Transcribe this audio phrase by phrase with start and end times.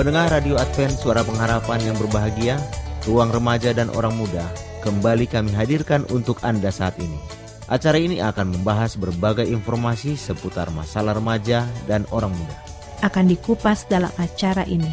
[0.00, 2.56] Pendengar Radio Advent Suara Pengharapan yang berbahagia,
[3.04, 4.48] ruang remaja dan orang muda,
[4.80, 7.20] kembali kami hadirkan untuk Anda saat ini.
[7.68, 12.56] Acara ini akan membahas berbagai informasi seputar masalah remaja dan orang muda.
[13.04, 14.88] Akan dikupas dalam acara ini.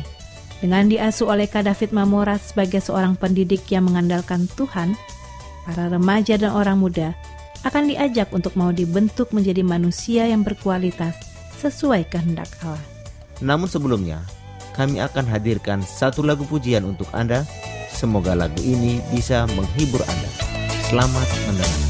[0.60, 4.92] Dengan diasuh oleh Kak David Mamora sebagai seorang pendidik yang mengandalkan Tuhan,
[5.64, 7.16] para remaja dan orang muda
[7.64, 11.16] akan diajak untuk mau dibentuk menjadi manusia yang berkualitas
[11.64, 12.84] sesuai kehendak Allah.
[13.40, 14.20] Namun sebelumnya,
[14.78, 17.44] kami akan hadirkan satu lagu pujian untuk Anda.
[17.90, 20.30] Semoga lagu ini bisa menghibur Anda.
[20.86, 21.87] Selamat mendengar.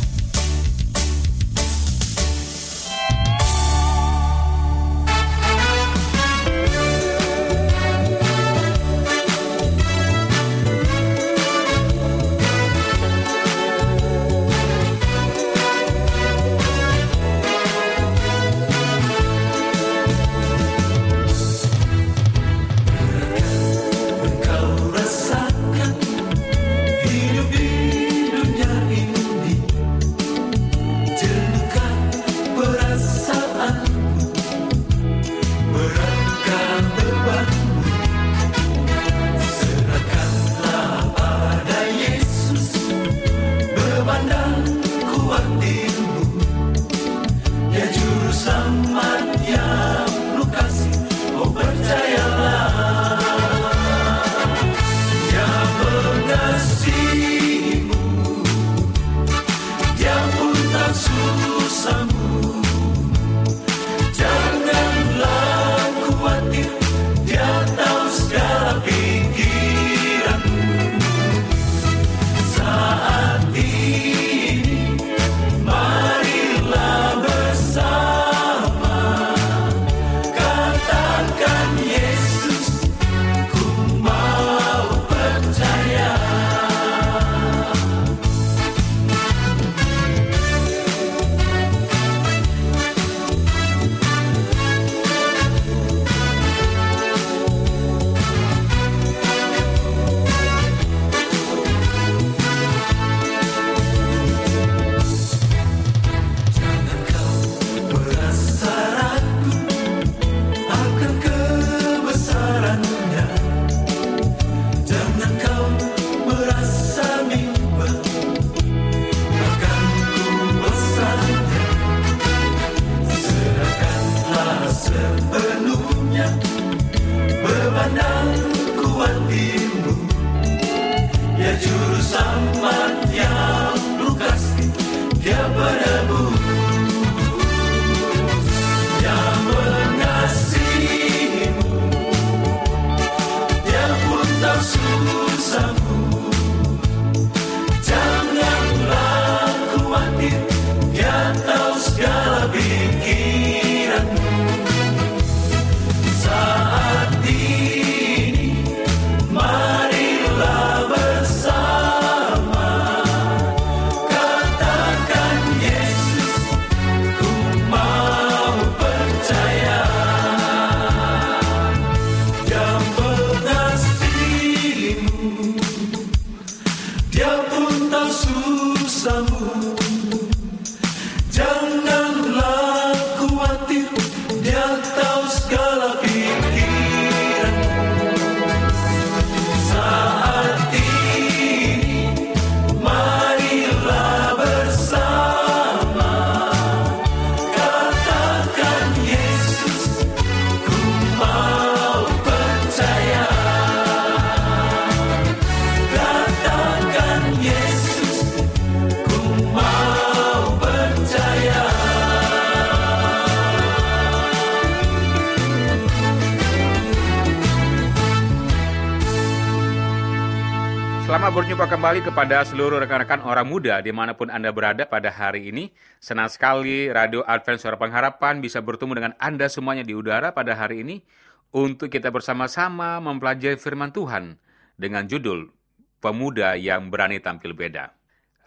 [221.78, 225.70] Kembali kepada seluruh rekan-rekan orang muda di mana pun Anda berada pada hari ini.
[226.02, 230.82] Senang sekali Radio Advent Suara Pengharapan bisa bertemu dengan Anda semuanya di udara pada hari
[230.82, 231.06] ini
[231.54, 234.42] untuk kita bersama-sama mempelajari firman Tuhan
[234.74, 235.54] dengan judul
[236.02, 237.94] Pemuda yang Berani Tampil Beda.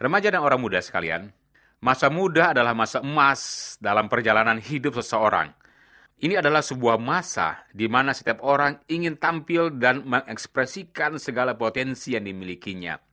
[0.02, 1.30] Remaja dan orang muda sekalian,
[1.78, 5.54] masa muda adalah masa emas dalam perjalanan hidup seseorang.
[6.18, 12.26] Ini adalah sebuah masa di mana setiap orang ingin tampil dan mengekspresikan segala potensi yang
[12.26, 13.06] dimilikinya.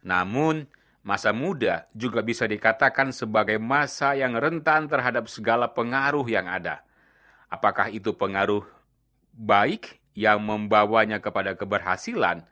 [0.00, 0.64] Namun,
[1.00, 6.84] masa muda juga bisa dikatakan sebagai masa yang rentan terhadap segala pengaruh yang ada.
[7.50, 8.64] Apakah itu pengaruh
[9.34, 12.44] baik yang membawanya kepada keberhasilan,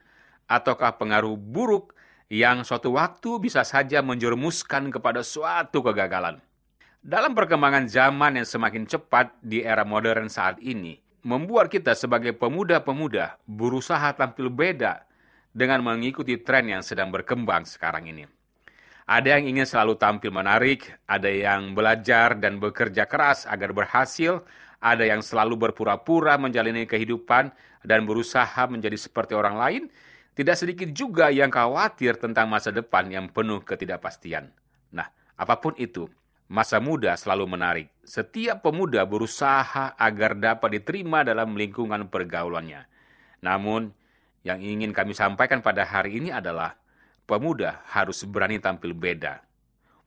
[0.49, 1.95] ataukah pengaruh buruk
[2.29, 6.41] yang suatu waktu bisa saja menjerumuskan kepada suatu kegagalan?
[6.99, 13.39] Dalam perkembangan zaman yang semakin cepat di era modern saat ini, membuat kita sebagai pemuda-pemuda
[13.47, 15.08] berusaha tampil beda
[15.53, 18.25] dengan mengikuti tren yang sedang berkembang sekarang ini.
[19.09, 24.45] Ada yang ingin selalu tampil menarik, ada yang belajar dan bekerja keras agar berhasil,
[24.85, 27.49] ada yang selalu berpura-pura menjalani kehidupan
[27.83, 29.83] dan berusaha menjadi seperti orang lain,
[30.37, 34.53] tidak sedikit juga yang khawatir tentang masa depan yang penuh ketidakpastian.
[34.93, 35.09] Nah,
[35.41, 36.05] apa pun itu,
[36.49, 37.89] Masa muda selalu menarik.
[38.09, 42.89] Setiap pemuda berusaha agar dapat diterima dalam lingkungan pergaulannya.
[43.45, 43.93] Namun,
[44.47, 46.79] yang ingin kami sampaikan pada hari ini adalah
[47.29, 49.43] pemuda harus berani tampil beda.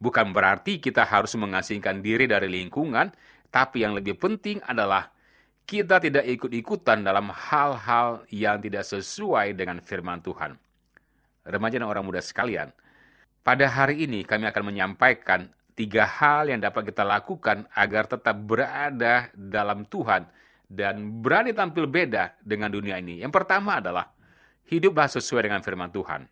[0.01, 3.13] Bukan berarti kita harus mengasingkan diri dari lingkungan,
[3.53, 5.13] tapi yang lebih penting adalah
[5.69, 10.57] kita tidak ikut-ikutan dalam hal-hal yang tidak sesuai dengan firman Tuhan.
[11.45, 12.73] Remaja dan orang muda sekalian,
[13.45, 19.29] pada hari ini kami akan menyampaikan tiga hal yang dapat kita lakukan agar tetap berada
[19.33, 20.25] dalam Tuhan
[20.65, 23.21] dan berani tampil beda dengan dunia ini.
[23.21, 24.09] Yang pertama adalah
[24.69, 26.27] hiduplah sesuai dengan firman Tuhan.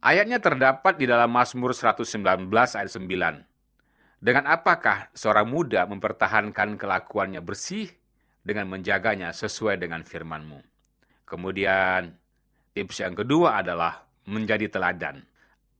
[0.00, 4.20] Ayatnya terdapat di dalam Mazmur 119 ayat 9.
[4.20, 7.88] Dengan apakah seorang muda mempertahankan kelakuannya bersih
[8.40, 10.60] dengan menjaganya sesuai dengan firman-Mu?
[11.24, 12.16] Kemudian
[12.72, 15.24] tips yang kedua adalah menjadi teladan.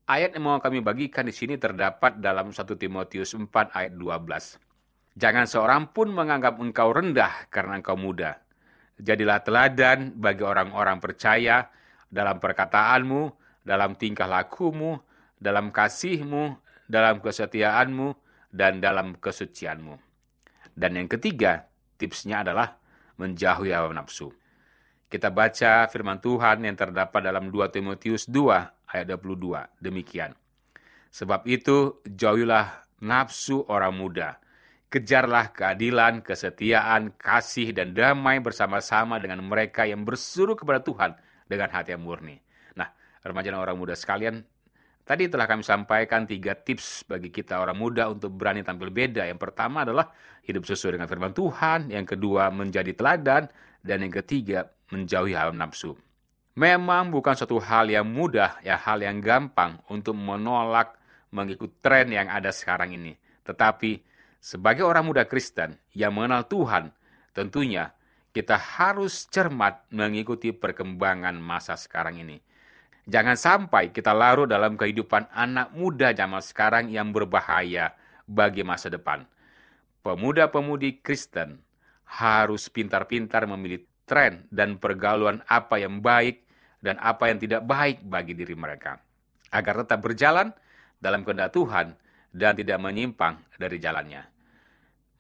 [0.05, 4.59] Ayat yang mau kami bagikan di sini terdapat dalam 1 Timotius 4 ayat 12.
[5.21, 8.41] Jangan seorang pun menganggap engkau rendah karena engkau muda.
[9.01, 11.73] Jadilah teladan bagi orang-orang percaya
[12.05, 13.23] dalam perkataanmu,
[13.65, 15.01] dalam tingkah lakumu,
[15.41, 18.13] dalam kasihmu, dalam kesetiaanmu,
[18.53, 19.97] dan dalam kesucianmu.
[20.77, 21.65] Dan yang ketiga,
[21.97, 22.77] tipsnya adalah
[23.17, 24.29] menjauhi hawa nafsu.
[25.11, 29.83] Kita baca firman Tuhan yang terdapat dalam 2 Timotius 2 ayat 22.
[29.83, 30.39] Demikian.
[31.11, 34.39] Sebab itu, jauhilah nafsu orang muda.
[34.91, 41.15] Kejarlah keadilan, kesetiaan, kasih, dan damai bersama-sama dengan mereka yang bersuruh kepada Tuhan
[41.47, 42.43] dengan hati yang murni.
[42.75, 42.91] Nah,
[43.23, 44.43] remaja dan orang muda sekalian,
[45.07, 49.31] tadi telah kami sampaikan tiga tips bagi kita orang muda untuk berani tampil beda.
[49.31, 50.11] Yang pertama adalah
[50.43, 53.47] hidup sesuai dengan firman Tuhan, yang kedua menjadi teladan,
[53.87, 55.95] dan yang ketiga menjauhi hawa nafsu.
[56.59, 60.99] Memang bukan suatu hal yang mudah, ya hal yang gampang untuk menolak
[61.31, 63.15] mengikut tren yang ada sekarang ini.
[63.47, 64.10] Tetapi
[64.41, 66.91] sebagai orang muda Kristen yang mengenal Tuhan,
[67.37, 67.93] tentunya
[68.33, 72.41] kita harus cermat mengikuti perkembangan masa sekarang ini.
[73.11, 77.93] Jangan sampai kita larut dalam kehidupan anak muda zaman sekarang yang berbahaya
[78.25, 79.27] bagi masa depan.
[80.01, 81.61] Pemuda-pemudi Kristen
[82.07, 86.47] harus pintar-pintar memilih tren dan pergaulan apa yang baik
[86.81, 88.99] dan apa yang tidak baik bagi diri mereka,
[89.53, 90.55] agar tetap berjalan
[91.03, 91.95] dalam kehendak Tuhan
[92.31, 94.23] dan tidak menyimpang dari jalannya.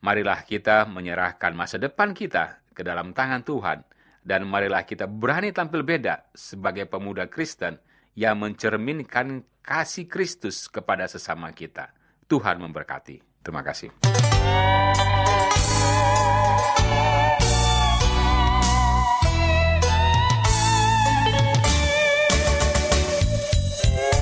[0.00, 3.84] Marilah kita menyerahkan masa depan kita ke dalam tangan Tuhan,
[4.24, 7.76] dan marilah kita berani tampil beda sebagai pemuda Kristen
[8.16, 11.92] yang mencerminkan kasih Kristus kepada sesama kita.
[12.24, 13.44] Tuhan memberkati.
[13.44, 13.90] Terima kasih.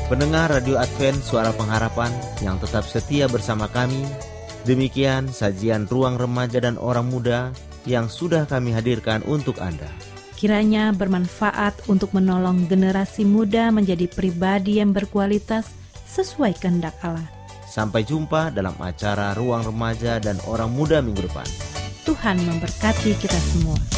[0.09, 2.09] Pendengar Radio Advent Suara Pengharapan
[2.41, 4.09] yang tetap setia bersama kami,
[4.65, 7.53] demikian sajian ruang remaja dan orang muda
[7.85, 9.93] yang sudah kami hadirkan untuk Anda.
[10.33, 15.69] Kiranya bermanfaat untuk menolong generasi muda menjadi pribadi yang berkualitas
[16.09, 17.29] sesuai kehendak Allah.
[17.69, 21.45] Sampai jumpa dalam acara Ruang Remaja dan Orang Muda minggu depan.
[22.09, 23.98] Tuhan memberkati kita semua.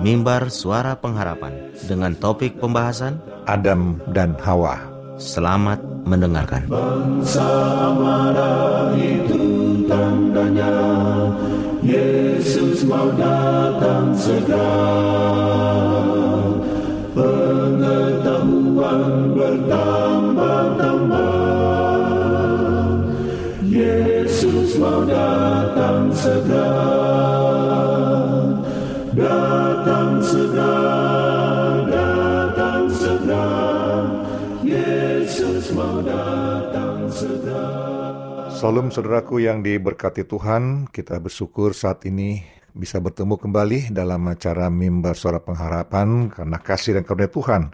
[0.00, 4.80] mimbar suara pengharapan dengan topik pembahasan Adam dan Hawa.
[5.20, 5.76] Selamat
[6.08, 6.64] mendengarkan.
[6.64, 7.44] Bangsa
[7.92, 10.72] marah itu tandanya
[11.84, 14.80] Yesus mau datang segera
[17.12, 21.36] Pengetahuan bertambah-tambah
[23.68, 26.88] Yesus mau datang segera
[29.12, 29.49] Datang
[38.60, 42.44] Salam saudaraku yang diberkati Tuhan, kita bersyukur saat ini
[42.76, 47.72] bisa bertemu kembali dalam acara Mimbar Suara Pengharapan karena kasih dan karunia Tuhan.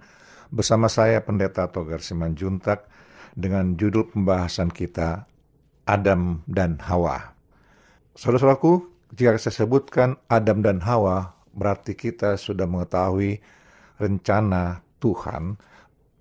[0.54, 2.86] Bersama saya Pendeta Togar Simanjuntak
[3.34, 5.26] dengan judul pembahasan kita
[5.90, 7.34] Adam dan Hawa.
[8.14, 13.42] Saudara-saudaraku, jika saya sebutkan Adam dan Hawa, berarti kita sudah mengetahui
[13.98, 15.58] rencana Tuhan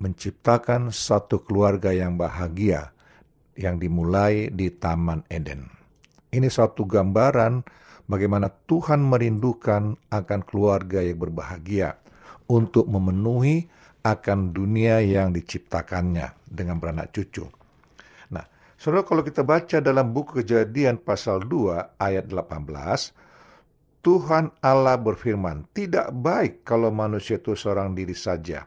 [0.02, 2.95] menciptakan satu keluarga yang bahagia
[3.56, 5.66] yang dimulai di Taman Eden.
[6.30, 7.64] Ini suatu gambaran
[8.06, 11.96] bagaimana Tuhan merindukan akan keluarga yang berbahagia
[12.46, 13.66] untuk memenuhi
[14.06, 17.42] akan dunia yang diciptakannya dengan beranak cucu.
[18.30, 18.46] Nah,
[18.78, 23.26] saudara kalau kita baca dalam buku kejadian pasal 2 ayat 18,
[24.06, 28.62] Tuhan Allah berfirman, tidak baik kalau manusia itu seorang diri saja.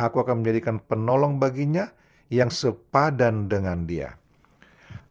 [0.00, 1.92] Aku akan menjadikan penolong baginya
[2.32, 4.16] yang sepadan dengan dia.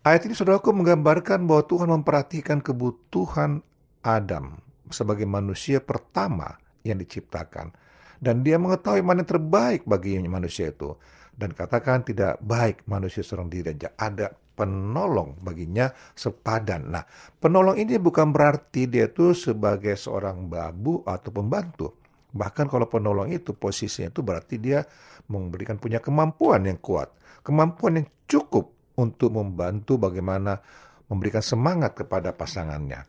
[0.07, 3.59] Ayat ini saudaraku menggambarkan bahwa Tuhan memperhatikan kebutuhan
[3.99, 4.55] Adam
[4.87, 6.55] sebagai manusia pertama
[6.87, 7.75] yang diciptakan.
[8.15, 10.95] Dan dia mengetahui mana yang terbaik bagi manusia itu.
[11.35, 13.91] Dan katakan tidak baik manusia seorang diri saja.
[13.99, 16.87] Ada penolong baginya sepadan.
[16.87, 17.03] Nah,
[17.43, 21.99] penolong ini bukan berarti dia itu sebagai seorang babu atau pembantu.
[22.31, 24.87] Bahkan kalau penolong itu posisinya itu berarti dia
[25.27, 27.11] memberikan punya kemampuan yang kuat.
[27.43, 30.59] Kemampuan yang cukup untuk membantu bagaimana
[31.07, 33.05] memberikan semangat kepada pasangannya.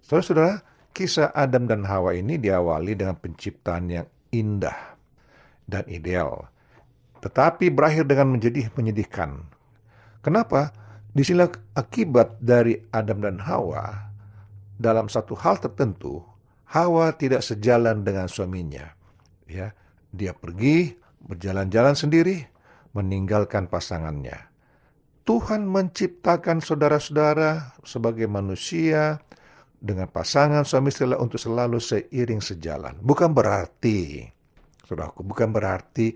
[0.00, 0.62] Saudara-saudara,
[0.94, 4.96] kisah Adam dan Hawa ini diawali dengan penciptaan yang indah
[5.66, 6.48] dan ideal.
[7.20, 9.42] Tetapi berakhir dengan menjadi menyedihkan.
[10.22, 10.70] Kenapa?
[11.10, 14.14] Di sinilah akibat dari Adam dan Hawa
[14.76, 16.22] dalam satu hal tertentu,
[16.70, 18.92] Hawa tidak sejalan dengan suaminya.
[19.48, 19.72] Ya,
[20.12, 20.92] dia pergi
[21.24, 22.46] berjalan-jalan sendiri,
[22.92, 24.55] meninggalkan pasangannya.
[25.26, 29.18] Tuhan menciptakan saudara-saudara sebagai manusia
[29.82, 32.94] dengan pasangan suami istri untuk selalu seiring sejalan.
[33.02, 34.22] Bukan berarti,
[34.86, 36.14] saudaraku, bukan berarti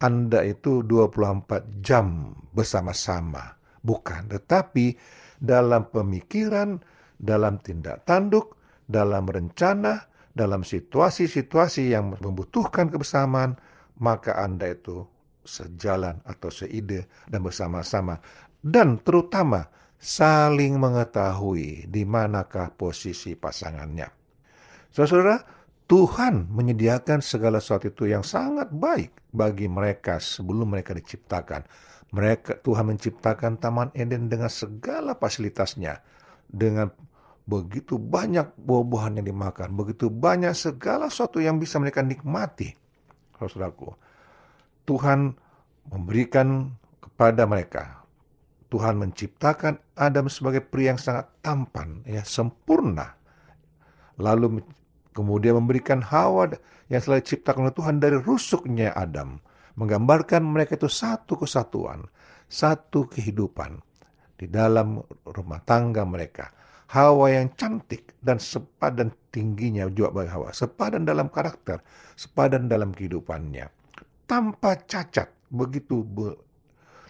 [0.00, 3.60] Anda itu 24 jam bersama-sama.
[3.84, 4.96] Bukan, tetapi
[5.36, 6.80] dalam pemikiran,
[7.20, 8.56] dalam tindak tanduk,
[8.88, 13.60] dalam rencana, dalam situasi-situasi yang membutuhkan kebersamaan,
[14.00, 15.04] maka Anda itu
[15.50, 18.22] sejalan atau seide dan bersama-sama
[18.62, 19.66] dan terutama
[20.00, 24.08] saling mengetahui di manakah posisi pasangannya.
[24.94, 25.38] Saudara,
[25.90, 31.66] Tuhan menyediakan segala sesuatu itu yang sangat baik bagi mereka sebelum mereka diciptakan.
[32.10, 36.02] Mereka Tuhan menciptakan Taman Eden dengan segala fasilitasnya,
[36.50, 36.90] dengan
[37.46, 42.74] begitu banyak buah-buahan yang dimakan, begitu banyak segala sesuatu yang bisa mereka nikmati.
[43.38, 43.94] Saudaraku,
[44.90, 45.38] Tuhan
[45.86, 46.66] memberikan
[46.98, 48.02] kepada mereka.
[48.74, 53.14] Tuhan menciptakan Adam sebagai pria yang sangat tampan, ya sempurna.
[54.18, 54.62] Lalu
[55.14, 56.50] kemudian memberikan Hawa
[56.90, 59.38] yang selalu diciptakan oleh Tuhan dari rusuknya Adam,
[59.78, 62.06] menggambarkan mereka itu satu kesatuan,
[62.50, 63.78] satu kehidupan
[64.38, 66.50] di dalam rumah tangga mereka.
[66.90, 71.78] Hawa yang cantik dan sepadan tingginya juga bagi Hawa, sepadan dalam karakter,
[72.18, 73.79] sepadan dalam kehidupannya
[74.30, 76.38] tanpa cacat, begitu be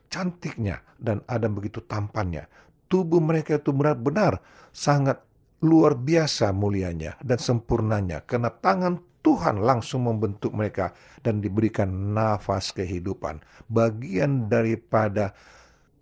[0.09, 2.49] cantiknya dan Adam begitu tampannya.
[2.89, 4.41] Tubuh mereka itu benar-benar
[4.73, 5.21] sangat
[5.61, 13.45] luar biasa mulianya dan sempurnanya karena tangan Tuhan langsung membentuk mereka dan diberikan nafas kehidupan,
[13.69, 15.37] bagian daripada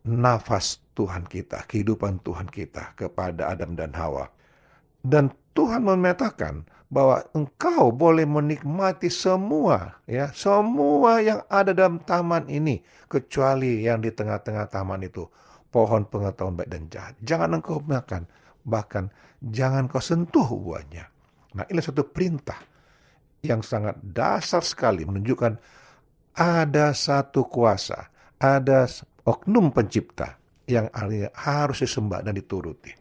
[0.06, 4.30] nafas Tuhan kita, kehidupan Tuhan kita kepada Adam dan Hawa.
[5.02, 12.78] Dan Tuhan menyatakan bahwa engkau boleh menikmati semua ya, semua yang ada dalam taman ini
[13.10, 15.26] kecuali yang di tengah-tengah taman itu
[15.74, 17.14] pohon pengetahuan baik dan jahat.
[17.26, 18.22] Jangan engkau makan,
[18.62, 19.10] bahkan
[19.42, 21.10] jangan kau sentuh buahnya.
[21.58, 22.62] Nah, ini satu perintah
[23.42, 25.58] yang sangat dasar sekali menunjukkan
[26.38, 28.86] ada satu kuasa, ada
[29.26, 30.38] oknum pencipta
[30.70, 30.86] yang
[31.34, 32.97] harus disembah dan dituruti.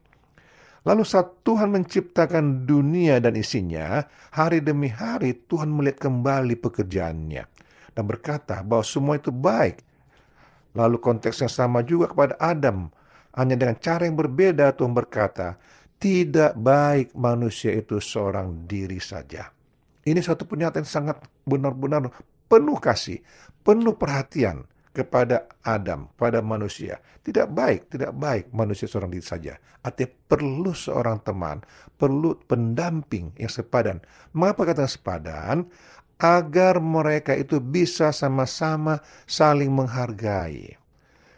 [0.87, 7.43] Lalu saat Tuhan menciptakan dunia dan isinya, hari demi hari Tuhan melihat kembali pekerjaannya
[7.91, 9.83] dan berkata bahwa semua itu baik.
[10.79, 12.87] Lalu konteksnya sama juga kepada Adam.
[13.35, 15.59] Hanya dengan cara yang berbeda Tuhan berkata,
[15.99, 19.51] tidak baik manusia itu seorang diri saja.
[20.07, 22.07] Ini satu pernyataan sangat benar-benar
[22.47, 23.19] penuh kasih,
[23.59, 24.63] penuh perhatian
[24.97, 26.97] kepada Adam, pada manusia.
[27.21, 29.53] Tidak baik, tidak baik manusia seorang diri saja.
[29.85, 31.61] Artinya perlu seorang teman,
[32.01, 34.01] perlu pendamping yang sepadan.
[34.33, 35.69] Mengapa kata sepadan?
[36.17, 38.97] Agar mereka itu bisa sama-sama
[39.29, 40.73] saling menghargai,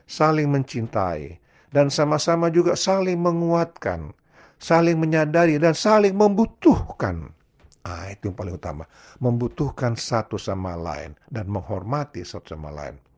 [0.07, 1.35] saling mencintai,
[1.75, 4.15] dan sama-sama juga saling menguatkan,
[4.55, 7.35] saling menyadari, dan saling membutuhkan.
[7.83, 8.87] Ah, itu yang paling utama.
[9.19, 13.08] Membutuhkan satu sama lain dan menghormati satu sama lain.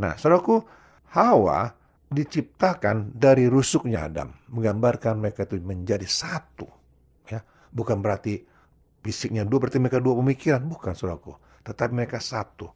[0.00, 0.64] Nah, saudaraku,
[1.12, 1.68] Hawa
[2.10, 6.66] diciptakan dari rusuknya Adam, menggambarkan mereka itu menjadi satu.
[7.28, 8.42] Ya, bukan berarti
[9.04, 11.36] fisiknya dua, berarti mereka dua pemikiran, bukan saudaraku.
[11.62, 12.72] Tetapi mereka satu.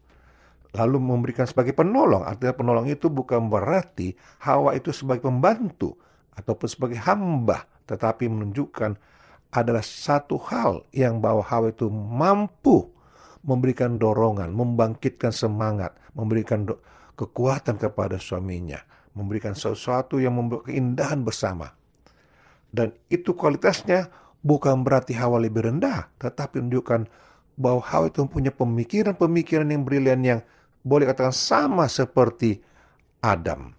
[0.74, 4.10] Lalu memberikan sebagai penolong, artinya penolong itu bukan berarti
[4.42, 5.94] Hawa itu sebagai pembantu
[6.34, 8.98] ataupun sebagai hamba, tetapi menunjukkan
[9.54, 12.90] adalah satu hal yang bahwa Hawa itu mampu
[13.46, 16.74] memberikan dorongan, membangkitkan semangat, memberikan do
[17.14, 18.82] kekuatan kepada suaminya,
[19.14, 21.70] memberikan sesuatu yang membuat keindahan bersama.
[22.74, 24.10] Dan itu kualitasnya
[24.42, 27.06] bukan berarti Hawa lebih rendah, tetapi menunjukkan
[27.54, 30.40] bahwa Hawa itu punya pemikiran-pemikiran yang brilian yang
[30.82, 32.58] boleh katakan sama seperti
[33.22, 33.72] Adam.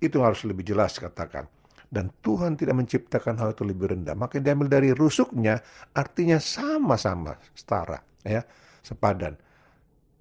[0.00, 1.46] Itu harus lebih jelas katakan.
[1.94, 4.18] Dan Tuhan tidak menciptakan hal itu lebih rendah.
[4.18, 5.62] Maka diambil dari rusuknya
[5.94, 8.42] artinya sama-sama setara, ya,
[8.82, 9.38] sepadan.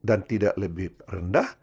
[0.03, 1.62] Dan tidak lebih rendah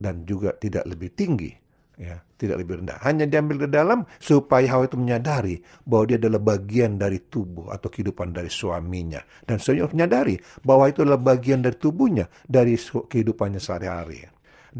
[0.00, 1.52] dan juga tidak lebih tinggi
[2.00, 2.96] ya tidak lebih rendah.
[3.04, 7.92] Hanya diambil ke dalam supaya Hawa itu menyadari bahwa dia adalah bagian dari tubuh atau
[7.92, 9.20] kehidupan dari suaminya.
[9.44, 14.24] Dan suaminya menyadari bahwa itu adalah bagian dari tubuhnya dari kehidupannya sehari-hari.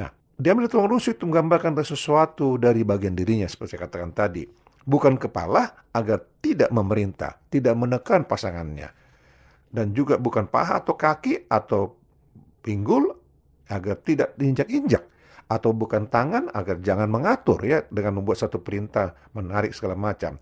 [0.01, 0.09] Nah
[0.41, 4.49] diambil tulang rusuk itu menggambarkan sesuatu dari bagian dirinya seperti saya katakan tadi.
[4.81, 8.89] Bukan kepala agar tidak memerintah tidak menekan pasangannya.
[9.71, 11.95] Dan juga bukan paha atau kaki atau
[12.65, 13.20] pinggul
[13.71, 15.07] agar tidak diinjak-injak
[15.51, 20.39] atau bukan tangan agar jangan mengatur ya dengan membuat satu perintah menarik segala macam.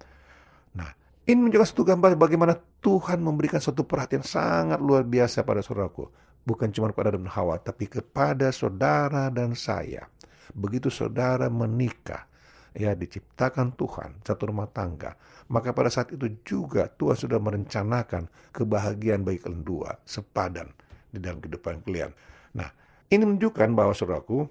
[0.76, 0.92] Nah,
[1.24, 6.08] ini menjadi satu gambar bagaimana Tuhan memberikan satu perhatian sangat luar biasa pada saudaraku.
[6.44, 10.08] Bukan cuma kepada Adam dan Hawa, tapi kepada saudara dan saya.
[10.56, 12.24] Begitu saudara menikah,
[12.72, 15.16] ya diciptakan Tuhan, satu rumah tangga.
[15.52, 20.72] Maka pada saat itu juga Tuhan sudah merencanakan kebahagiaan bagi kalian dua, sepadan
[21.12, 22.12] di dalam kehidupan kalian.
[22.56, 22.68] Nah,
[23.08, 24.44] ini menunjukkan bahwa saudaraku,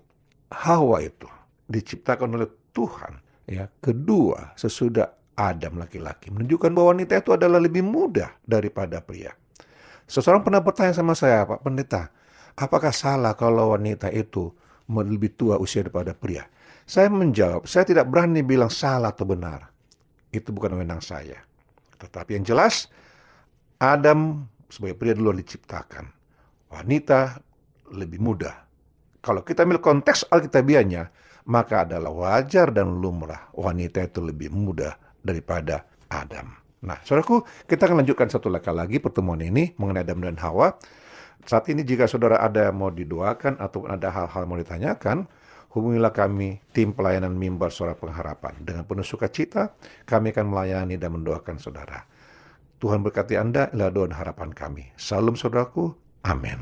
[0.50, 1.30] Hawa itu
[1.70, 3.20] diciptakan oleh Tuhan.
[3.48, 9.32] Ya, kedua sesudah Adam laki-laki menunjukkan bahwa wanita itu adalah lebih muda daripada pria.
[10.08, 12.10] Seseorang pernah bertanya sama saya, Pak Pendeta,
[12.58, 14.52] apakah salah kalau wanita itu
[14.90, 16.48] lebih tua usia daripada pria?
[16.88, 19.68] Saya menjawab, saya tidak berani bilang salah atau benar.
[20.32, 21.44] Itu bukan wewenang saya.
[22.00, 22.88] Tetapi yang jelas,
[23.78, 26.08] Adam sebagai pria dulu diciptakan.
[26.72, 27.40] Wanita
[27.92, 28.68] lebih muda.
[29.22, 31.12] Kalau kita ambil konteks Alkitabianya,
[31.48, 36.56] maka adalah wajar dan lumrah wanita itu lebih muda daripada Adam.
[36.84, 40.78] Nah, saudaraku, kita akan lanjutkan satu laka lagi pertemuan ini mengenai Adam dan Hawa.
[41.48, 45.26] Saat ini jika saudara ada mau didoakan atau ada hal-hal mau ditanyakan,
[45.74, 48.54] hubungilah kami tim pelayanan mimbar suara pengharapan.
[48.62, 49.74] Dengan penuh sukacita,
[50.06, 52.06] kami akan melayani dan mendoakan saudara.
[52.78, 54.94] Tuhan berkati Anda, adalah doa harapan kami.
[54.94, 56.62] Salam saudaraku, amin.